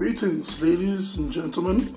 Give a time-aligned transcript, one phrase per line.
[0.00, 1.94] Greetings, ladies and gentlemen.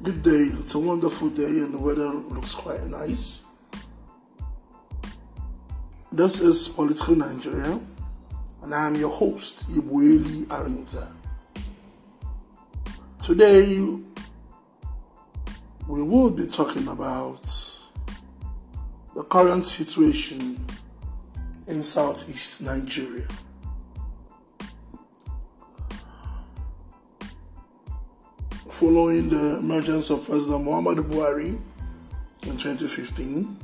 [0.00, 0.50] Good day.
[0.60, 3.42] It's a wonderful day, and the weather looks quite nice.
[6.12, 7.80] This is Political Nigeria,
[8.62, 11.10] and I am your host, Ibueli Arinta.
[13.20, 13.80] Today,
[15.88, 17.42] we will be talking about
[19.16, 20.64] the current situation
[21.66, 23.26] in southeast Nigeria.
[28.70, 31.58] Following the emergence of President Muhammadu Buhari
[32.46, 33.56] in 2015,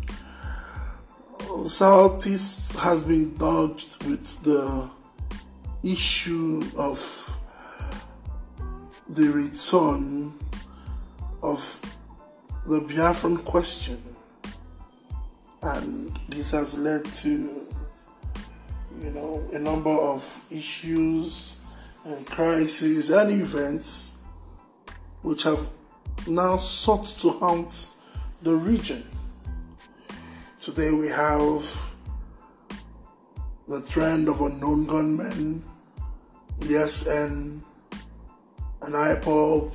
[1.66, 4.90] Southeast has been dodged with the
[5.82, 7.38] issue of
[9.08, 10.34] the return
[11.42, 11.80] of
[12.66, 14.02] the Biafran question,
[15.62, 17.66] and this has led to
[19.00, 21.60] you know, a number of issues
[22.04, 24.17] and crises and events
[25.22, 25.68] which have
[26.26, 27.90] now sought to haunt
[28.42, 29.04] the region.
[30.60, 31.94] Today we have
[33.66, 35.62] the trend of unknown gunmen,
[36.60, 37.60] ESN,
[38.82, 39.74] and an IPOB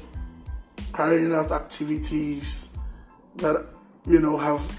[0.93, 2.69] carrying out activities
[3.37, 3.67] that,
[4.05, 4.71] you know, have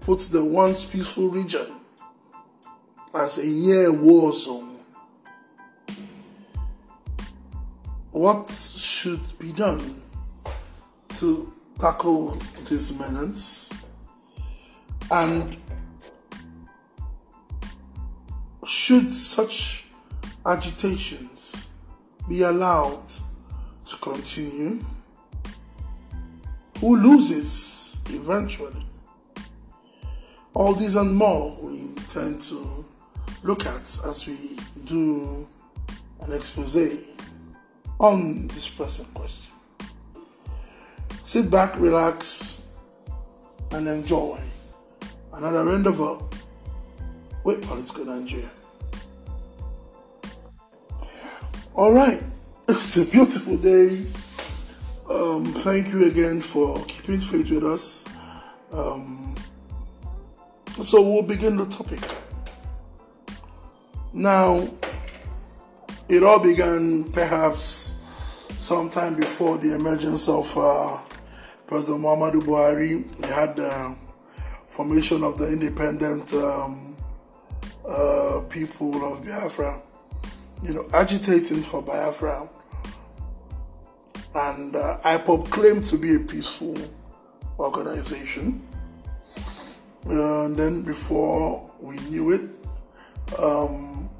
[0.00, 1.66] put the once peaceful region
[3.14, 4.69] as a near war zone.
[8.20, 10.02] What should be done
[11.20, 12.36] to tackle
[12.68, 13.72] this menace?
[15.10, 15.56] And
[18.66, 19.86] should such
[20.44, 21.68] agitations
[22.28, 23.08] be allowed
[23.86, 24.84] to continue?
[26.80, 28.84] Who loses eventually?
[30.52, 32.84] All these and more we intend to
[33.44, 35.48] look at as we do
[36.20, 37.09] an expose
[38.00, 39.52] on this present question.
[41.22, 42.66] Sit back, relax,
[43.72, 44.40] and enjoy
[45.34, 46.18] another endeavor
[47.44, 48.50] with Political Nigeria.
[51.74, 52.20] All right,
[52.68, 54.02] it's a beautiful day.
[55.08, 58.04] Um, thank you again for keeping faith with us.
[58.72, 59.34] Um,
[60.82, 62.00] so we'll begin the topic.
[64.12, 64.66] Now,
[66.10, 67.94] it all began perhaps
[68.58, 70.98] sometime before the emergence of uh,
[71.68, 73.06] President Muhammadu Buhari.
[73.18, 73.94] They had the
[74.66, 76.96] formation of the independent um,
[77.88, 79.80] uh, people of Biafra,
[80.64, 82.48] you know, agitating for Biafra.
[84.34, 86.76] And uh, IPOB claimed to be a peaceful
[87.56, 88.66] organization.
[90.06, 92.50] and then before we knew it,
[93.38, 94.10] um,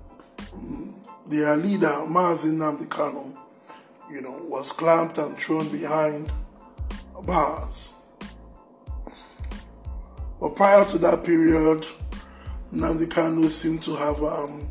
[1.30, 3.36] their leader, Mazi Nnamdi Kanu,
[4.10, 6.32] you know, was clamped and thrown behind
[7.22, 7.92] bars.
[10.40, 11.86] But prior to that period,
[12.74, 14.68] Nnamdi Kanu seemed to have um,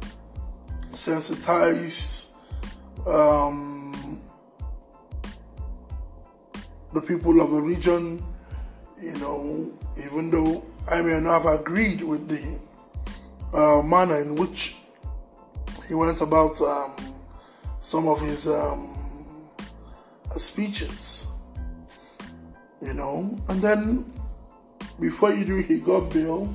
[0.92, 2.34] sensitized
[3.08, 4.22] um,
[6.94, 8.22] the people of the region,
[9.02, 9.74] you know,
[10.06, 12.60] even though I may not have agreed with the
[13.58, 14.76] uh, manner in which
[15.90, 16.92] he went about um,
[17.80, 18.96] some of his um,
[20.38, 21.28] speeches,
[22.80, 24.06] you know, and then
[25.00, 26.48] before he knew he got bail,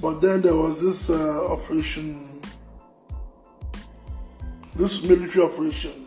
[0.00, 2.40] but then there was this uh, operation,
[4.76, 6.06] this military operation,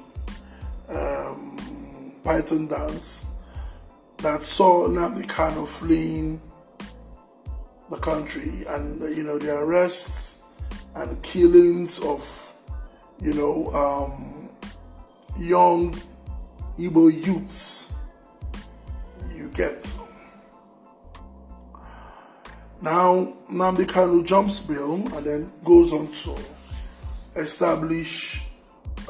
[0.88, 3.26] um, Python dance,
[4.20, 6.42] that saw Nnamdi Kanu fleeing
[7.90, 10.43] the country, and you know the arrests
[10.96, 12.54] and killings of,
[13.22, 14.50] you know, um,
[15.40, 15.94] young
[16.78, 17.96] Igbo youths.
[19.36, 19.96] You get.
[22.82, 26.38] Now, Nnamdi Kanu jumps bill and then goes on to
[27.40, 28.46] establish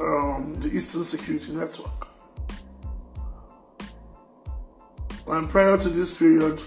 [0.00, 2.08] um, the Eastern Security Network.
[5.26, 6.60] And prior to this period,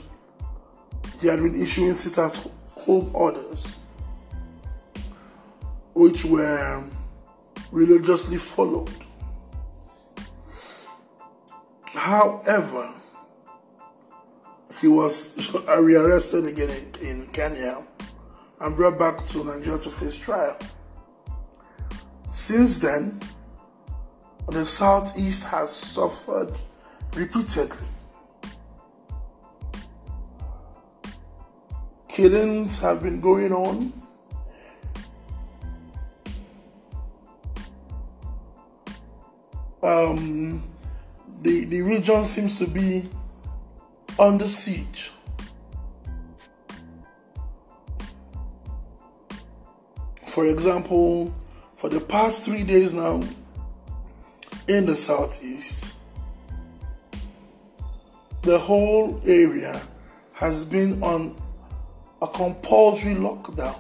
[1.22, 2.36] he had been issuing sit at
[2.72, 3.76] home orders
[5.98, 6.84] which were
[7.72, 8.88] religiously followed.
[11.86, 12.94] However,
[14.80, 15.52] he was
[15.82, 16.70] rearrested again
[17.02, 17.84] in, in Kenya
[18.62, 20.56] and brought back to Nigeria to face trial.
[22.28, 23.20] Since then,
[24.50, 26.56] the Southeast has suffered
[27.16, 27.88] repeatedly.
[32.08, 34.07] Killings have been going on
[39.88, 40.62] um,
[41.42, 43.08] the the region seems to be
[44.20, 45.12] under siege.
[50.26, 51.34] For example,
[51.74, 53.22] for the past three days now
[54.68, 55.96] in the southeast,
[58.42, 59.82] the whole area
[60.34, 61.36] has been on
[62.22, 63.80] a compulsory lockdown.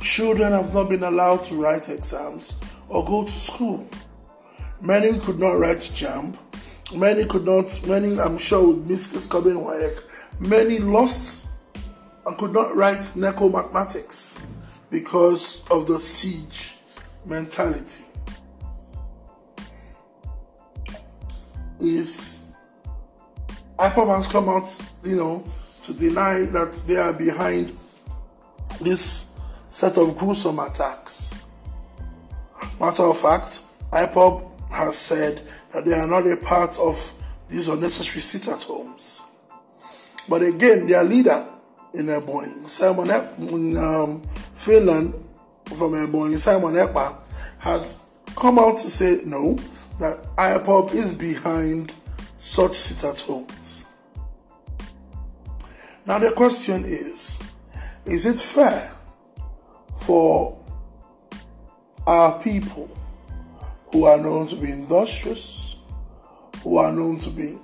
[0.00, 2.56] Children have not been allowed to write exams
[2.92, 3.88] or go to school.
[4.80, 6.36] Many could not write JAMB.
[6.94, 10.40] Many could not, many I'm sure would miss this coming WAEC.
[10.40, 11.48] Many lost
[12.26, 14.44] and could not write NECO mathematics
[14.90, 16.74] because of the siege
[17.24, 18.04] mentality.
[21.80, 22.52] Is
[23.78, 24.68] IPOB has come out,
[25.02, 25.44] you know,
[25.84, 27.72] to deny that they are behind
[28.80, 29.32] this
[29.70, 31.41] set of gruesome attacks.
[32.82, 33.60] Matter of fact,
[33.92, 35.40] IPOB has said
[35.72, 36.96] that they are not a part of
[37.48, 39.22] these unnecessary sit at homes.
[40.28, 41.46] But again, their leader
[41.94, 43.08] in Ebonyi, Simon
[43.38, 44.22] in um,
[44.54, 45.14] Finland
[45.66, 47.24] from Ebonyi, Simon Ekpa,
[47.60, 49.54] has come out to say no,
[50.00, 51.94] that IPOB is behind
[52.36, 53.86] such sit at homes.
[56.04, 57.38] Now, the question is
[58.06, 58.92] is it fair
[59.94, 60.61] for
[62.06, 62.90] our people
[63.92, 65.76] who are known to be industrious,
[66.62, 67.56] who are known to be,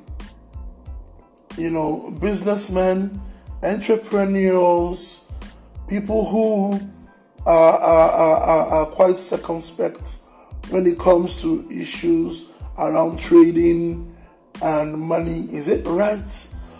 [1.56, 3.20] you know, businessmen,
[3.62, 5.30] entrepreneurs,
[5.88, 6.80] people who
[7.46, 10.18] are, are, are, are quite circumspect
[10.70, 12.44] when it comes to issues
[12.76, 14.14] around trading
[14.62, 15.40] and money.
[15.50, 16.30] Is it right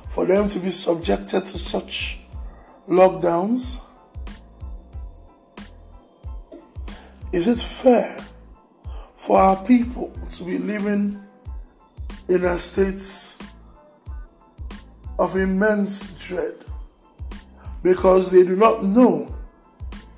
[0.09, 2.19] for them to be subjected to such
[2.89, 3.83] lockdowns?
[7.31, 8.25] Is it fair
[9.15, 11.21] for our people to be living
[12.29, 13.45] in a state
[15.19, 16.55] of immense dread
[17.83, 19.35] because they do not know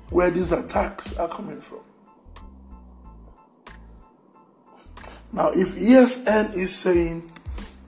[0.09, 1.81] where these attacks are coming from?
[5.33, 7.29] Now, if ESN is saying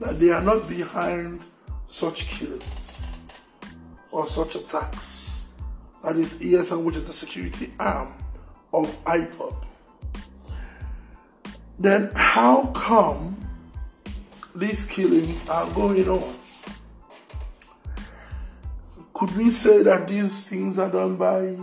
[0.00, 1.40] that they are not behind
[1.88, 3.10] such killings
[4.10, 5.52] or such attacks,
[6.02, 8.12] that is ESN, which is the security arm
[8.74, 9.54] of IPOB,
[11.78, 13.36] then how come
[14.54, 16.34] these killings are going on?
[19.12, 21.56] Could we say that these things are done by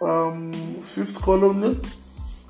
[0.00, 2.46] um, fifth columnists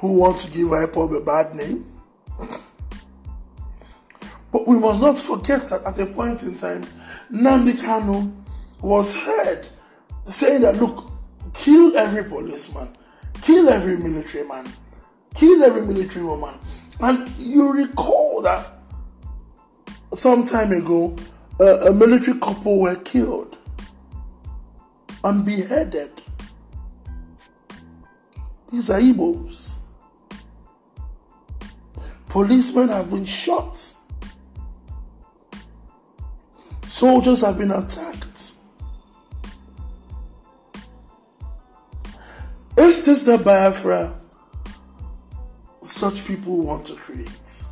[0.00, 1.84] who want to give IPOB a bad name?
[4.50, 6.84] But we must not forget that at a point in time,
[7.30, 8.32] Nnamdi Kanu
[8.80, 9.66] was heard
[10.34, 11.10] saying that look,
[11.52, 12.88] kill every policeman,
[13.42, 14.66] kill every military man,
[15.34, 16.54] kill every military woman.
[17.00, 18.66] And you recall that
[20.12, 21.16] some time ago,
[21.60, 23.56] a military couple were killed
[25.22, 26.10] and beheaded.
[28.70, 29.78] These are Igbos.
[32.28, 33.76] Policemen have been shot.
[36.88, 38.53] Soldiers have been attacked.
[42.94, 44.16] Is the Biafra
[45.82, 47.64] such people want to create?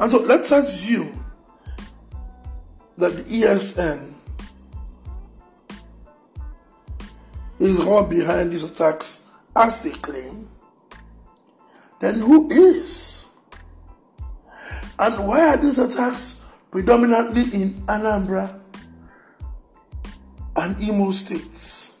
[0.00, 1.22] And so let's assume
[2.96, 4.14] that the ESN
[7.60, 10.48] is all behind these attacks as they claim.
[12.00, 13.28] Then who is?
[14.98, 18.60] And why are these attacks predominantly in Anambra
[20.56, 21.93] and Imo states?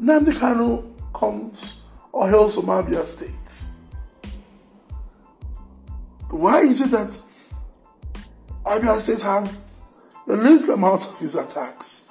[0.00, 1.80] Nnamdi Kanu comes
[2.10, 3.66] or hails from Abia State.
[6.30, 7.18] Why is it that
[8.64, 9.72] Abia State has
[10.26, 12.08] the least amount of these attacks?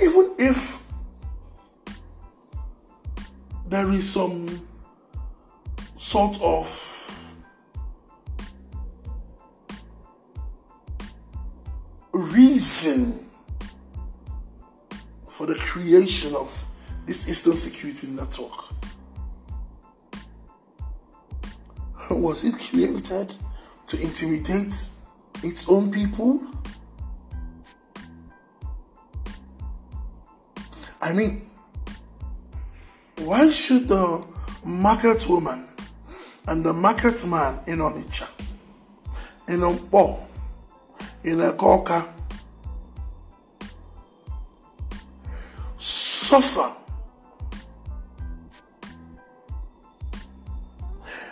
[0.00, 0.84] Even if
[3.66, 4.68] there is some
[5.96, 7.07] sort of
[12.18, 13.26] reason
[15.28, 16.64] for the creation of
[17.06, 18.74] this Eastern Security Network?
[22.10, 23.34] Was it created
[23.86, 24.90] to intimidate
[25.42, 26.40] its own people?
[31.00, 31.48] I mean,
[33.18, 34.26] why should the
[34.64, 35.68] market woman
[36.48, 38.26] and the market man in Onitsha
[39.46, 39.60] in
[41.24, 42.08] In Ekoka,
[45.76, 46.74] suffer.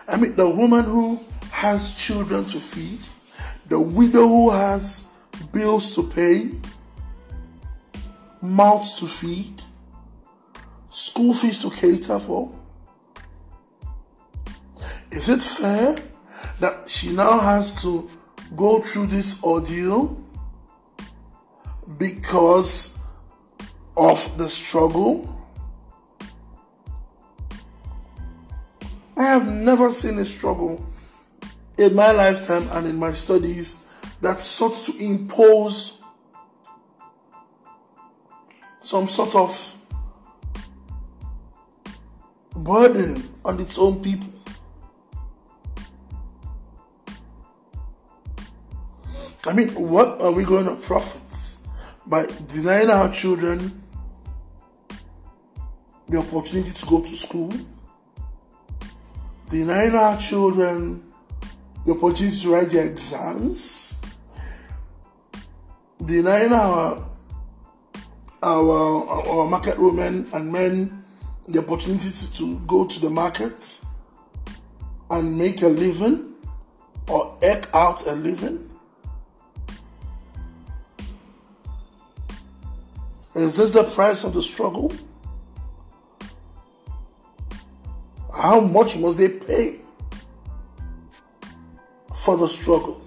[0.08, 3.00] I mean, the woman who has children to feed,
[3.68, 5.08] the widow who has
[5.52, 6.50] bills to pay,
[8.40, 9.62] mouths to feed,
[10.88, 12.50] school fees to cater for.
[15.10, 15.96] Is it fair
[16.60, 18.10] that she now has to
[18.54, 20.22] go through this ordeal
[21.98, 22.98] because
[23.96, 25.32] of the struggle?
[29.16, 30.84] I have never seen a struggle
[31.78, 33.82] in my lifetime and in my studies
[34.20, 36.02] that sought to impose
[38.80, 39.76] some sort of
[42.54, 44.35] burden on its own people.
[49.46, 51.58] I mean, what are we going to profit
[52.06, 53.82] by denying our children
[56.08, 57.52] the opportunity to go to school?
[59.48, 61.04] Denying our children
[61.84, 63.98] the opportunity to write their exams?
[66.04, 67.06] Denying our
[68.42, 71.04] our, our market women and men
[71.48, 73.80] the opportunity to, go to the market
[75.10, 76.34] and make a living
[77.08, 78.65] or eke out a living?
[83.36, 84.90] Is this the price of the struggle?
[88.34, 89.80] How much must they pay
[92.14, 93.02] for the struggle?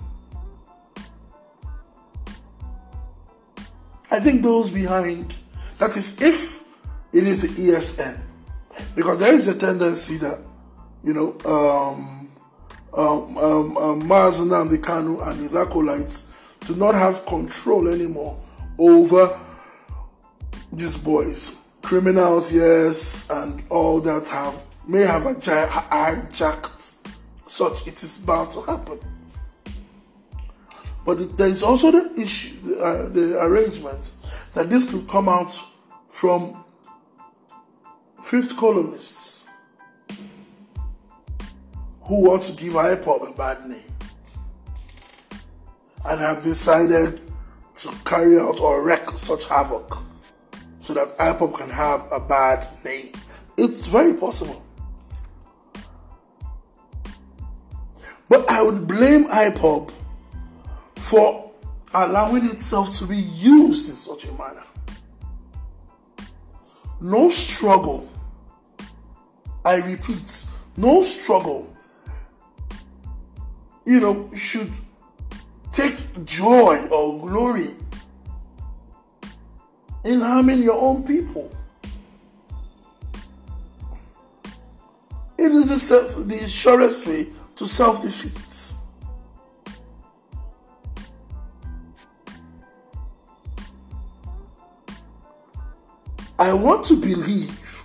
[4.11, 5.33] I think those behind,
[5.79, 6.77] that is, if
[7.11, 8.21] it is the ESN,
[8.95, 10.41] because there is a tendency that,
[11.03, 12.29] you know, um,
[12.93, 18.39] um, um, um, Kanu and his acolytes do not have control anymore
[18.77, 19.35] over
[20.71, 27.07] these boys, criminals, yes, and all that have may have hijacked
[27.47, 27.87] such.
[27.87, 28.99] It is bound to happen.
[31.05, 34.11] But there is also the issue, uh, the arrangement
[34.53, 35.59] that this could come out
[36.07, 36.63] from
[38.21, 39.47] fifth columnists
[42.03, 43.79] who want to give IPOB a bad name
[46.05, 47.21] and have decided
[47.77, 50.08] to carry out or wreak such havoc
[50.89, 53.13] so that IPOB can have a bad name.
[53.59, 54.65] It's very possible.
[58.27, 59.93] But I would blame IPOB
[60.97, 61.51] for
[61.93, 64.63] allowing itself to be used in such a manner.
[66.99, 68.09] No struggle,
[69.63, 71.71] I repeat, no struggle,
[73.85, 74.71] you know, should
[75.71, 77.75] take joy or glory
[80.03, 81.51] in harming your own people.
[85.37, 88.75] It is the, self, the surest way to self defeat.
[96.37, 97.83] I want to believe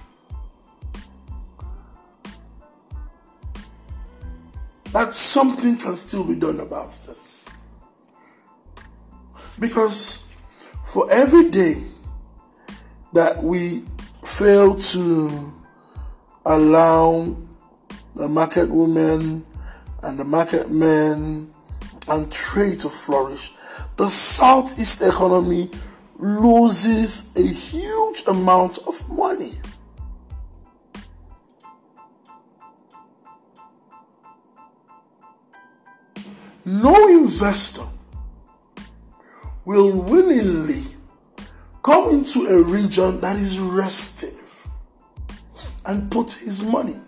[4.92, 7.46] that something can still be done about this.
[9.58, 10.24] Because
[10.84, 11.82] for every day
[13.14, 13.84] that we
[14.24, 15.52] fail to
[16.44, 17.36] allow
[18.16, 19.46] the market women
[20.02, 21.48] and the market men
[22.08, 23.52] and trade to flourish,
[23.96, 25.70] the Southeast economy
[26.18, 29.54] loses a huge amount of money.
[36.64, 37.86] No investor
[39.64, 40.93] will willingly
[41.84, 44.66] come into a region that is restive
[45.84, 46.98] and put his money.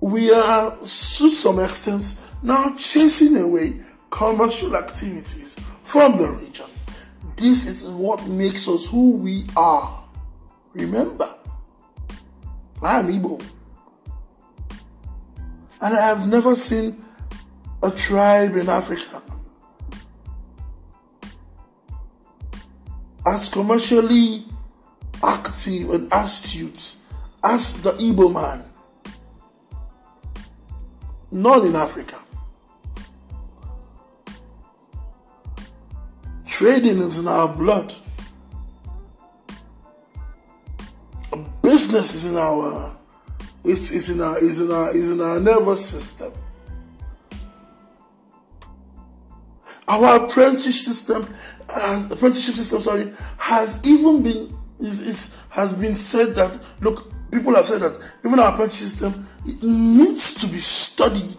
[0.00, 2.14] We are, to some extent,
[2.44, 3.80] now chasing away
[4.10, 6.66] commercial activities from the region.
[7.36, 10.04] This is what makes us who we are.
[10.72, 11.34] Remember,
[12.80, 13.42] I am Igbo.
[15.80, 17.04] And I have never seen
[17.82, 19.20] a tribe in Africa
[23.28, 24.44] as commercially
[25.22, 26.96] active and astute
[27.44, 28.64] as the Igbo man.
[31.30, 32.16] None in Africa.
[36.46, 37.92] Trading is in our blood.
[41.62, 42.96] Business is in our
[43.64, 46.32] It's, it's in our it's in our it's in our nervous system.
[49.86, 51.28] Our apprenticeship system,
[51.68, 57.66] uh, apprenticeship system, sorry, has even been is has been said that look, people have
[57.66, 59.26] said that even our apprenticeship system
[59.62, 61.36] needs to be studied.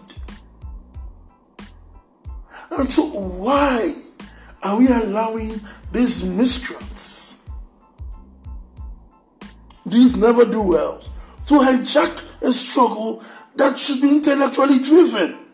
[2.78, 3.94] And so, why
[4.62, 5.60] are we allowing
[5.92, 7.48] these miscreants,
[9.84, 11.10] these never do wells,
[11.46, 13.22] to hijack a struggle
[13.56, 15.49] that should be intellectually driven?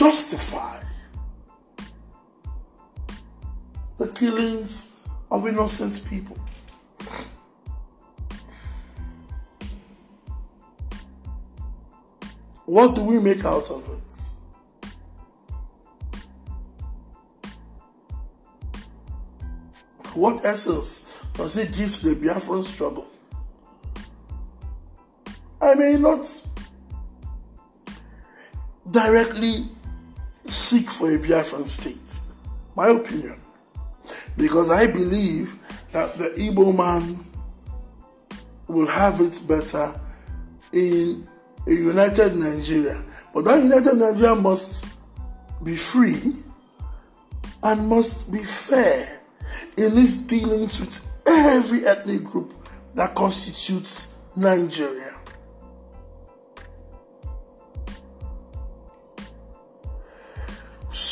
[0.00, 0.82] Justify
[3.98, 6.38] the killings of innocent people?
[12.64, 14.30] What do we make out of it?
[20.14, 23.06] What essence does it give to the Biafran struggle?
[25.60, 26.24] I may not
[28.90, 29.68] directly
[30.70, 32.20] seek for a Biafran state,
[32.76, 33.40] my opinion,
[34.36, 35.56] because I believe
[35.90, 37.18] that the Igbo man
[38.68, 40.00] will have it better
[40.72, 41.26] in
[41.66, 43.02] a united Nigeria.
[43.34, 44.86] But that united Nigeria must
[45.64, 46.34] be free
[47.64, 49.22] and must be fair
[49.76, 52.54] in its dealings with every ethnic group
[52.94, 55.19] that constitutes Nigeria.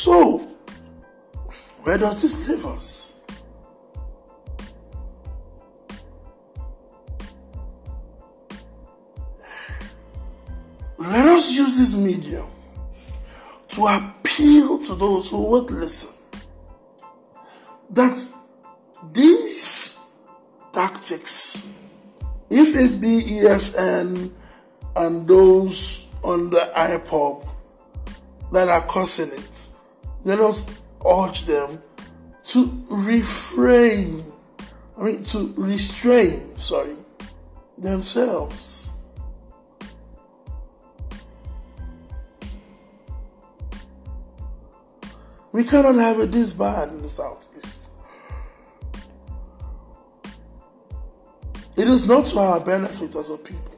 [0.01, 0.37] So,
[1.83, 3.19] where does this leave us?
[10.97, 12.47] Let us use this medium
[13.71, 16.13] to appeal to those who would listen
[17.89, 18.25] that
[19.11, 19.99] these
[20.71, 21.67] tactics,
[22.49, 24.31] if it be ESN
[24.95, 27.45] and those on the IPOB
[28.53, 29.69] that are causing it,
[30.23, 30.69] let us
[31.05, 31.81] urge them
[32.45, 34.23] to refrain,
[34.97, 36.95] I mean, to restrain, sorry,
[37.77, 38.93] themselves.
[45.51, 47.89] We cannot have it this bad in the southeast.
[51.75, 53.68] It is not to our benefit as a people.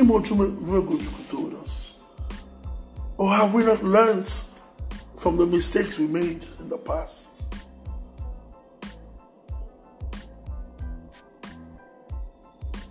[0.00, 2.00] Chumegojuku told us.
[3.16, 4.28] Or have we not learned
[5.18, 7.54] from the mistakes we made in the past?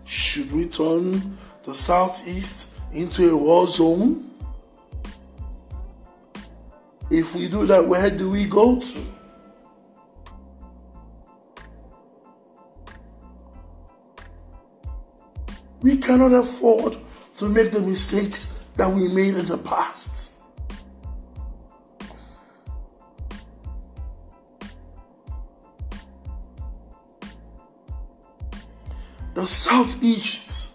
[0.05, 4.29] Should we turn the southeast into a war zone?
[7.09, 8.99] If we do that, where do we go to?
[16.09, 16.97] Cannot afford
[17.35, 20.41] to make the mistakes that we made in the past.
[29.35, 30.71] The Southeast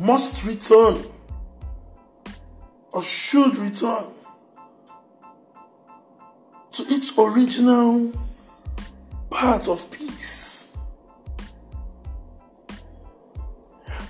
[0.00, 1.04] must return
[2.92, 4.06] or should return
[6.72, 8.12] to its original
[9.30, 10.69] part of peace.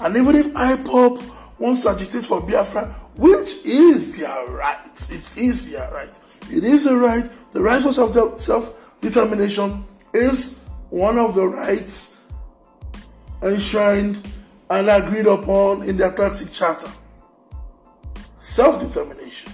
[0.00, 2.86] And even if IPOB wants to agitate for Biafra,
[3.16, 6.18] which is their right, it is their right.
[6.50, 7.28] It is a right.
[7.52, 9.84] The right of self determination
[10.14, 12.24] is one of the rights
[13.42, 14.26] enshrined
[14.70, 16.90] and agreed upon in the Atlantic Charter.
[18.38, 19.52] Self determination.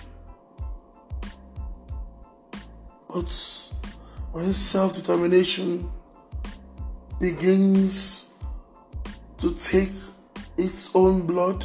[3.09, 3.71] But
[4.33, 5.91] when self determination
[7.19, 8.33] begins
[9.39, 9.91] to take
[10.57, 11.65] its own blood,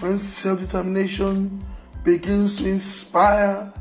[0.00, 1.64] when self determination
[2.04, 3.72] begins to inspire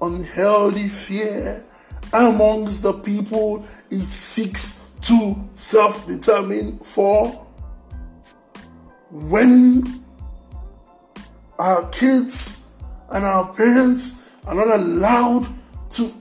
[0.00, 1.64] unhealthy fear
[2.12, 7.28] amongst the people it seeks to self determine for,
[9.10, 10.02] when
[11.58, 12.72] our kids
[13.10, 15.48] and our parents are not allowed
[15.90, 16.12] to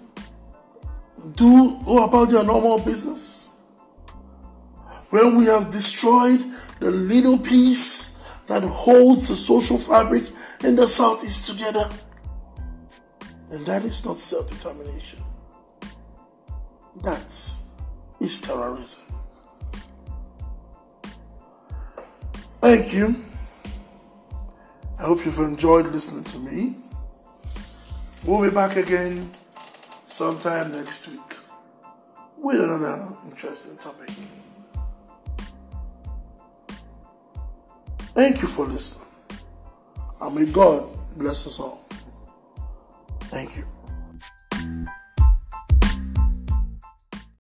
[1.36, 3.52] do go about their normal business,
[5.10, 6.40] when we have destroyed
[6.80, 10.24] the little piece that holds the social fabric
[10.64, 11.90] in the Southeast together.
[13.52, 15.24] And that is not self determination.
[17.04, 17.32] That
[18.20, 19.02] is terrorism.
[22.62, 23.16] Thank you.
[25.00, 26.76] I hope you've enjoyed listening to me.
[28.26, 29.32] We'll be back again
[30.08, 31.38] sometime next week
[32.38, 34.10] with another interesting topic.
[38.20, 39.08] Thank you for listening.
[40.20, 41.86] And may God bless us all.
[43.32, 43.79] Thank you.